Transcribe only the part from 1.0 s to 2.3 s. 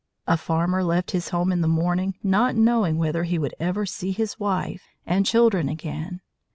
his home in the morning